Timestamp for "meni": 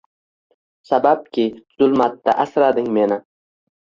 2.99-3.21